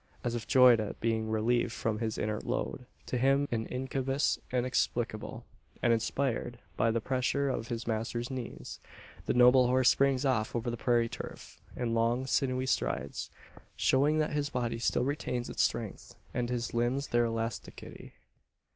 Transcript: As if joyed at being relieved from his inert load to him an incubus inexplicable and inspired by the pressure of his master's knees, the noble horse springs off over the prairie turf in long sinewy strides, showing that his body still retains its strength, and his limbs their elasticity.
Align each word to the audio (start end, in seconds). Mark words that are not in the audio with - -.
As 0.23 0.33
if 0.33 0.47
joyed 0.47 0.79
at 0.79 0.99
being 0.99 1.29
relieved 1.29 1.71
from 1.73 1.99
his 1.99 2.17
inert 2.17 2.43
load 2.43 2.87
to 3.05 3.19
him 3.19 3.47
an 3.51 3.67
incubus 3.67 4.39
inexplicable 4.51 5.45
and 5.79 5.93
inspired 5.93 6.57
by 6.75 6.89
the 6.89 6.99
pressure 6.99 7.49
of 7.49 7.67
his 7.67 7.85
master's 7.85 8.31
knees, 8.31 8.79
the 9.27 9.35
noble 9.35 9.67
horse 9.67 9.89
springs 9.89 10.25
off 10.25 10.55
over 10.55 10.71
the 10.71 10.75
prairie 10.75 11.07
turf 11.07 11.61
in 11.75 11.93
long 11.93 12.25
sinewy 12.25 12.65
strides, 12.65 13.29
showing 13.75 14.17
that 14.17 14.33
his 14.33 14.49
body 14.49 14.79
still 14.79 15.05
retains 15.05 15.51
its 15.51 15.61
strength, 15.61 16.15
and 16.33 16.49
his 16.49 16.73
limbs 16.73 17.09
their 17.09 17.25
elasticity. 17.27 18.13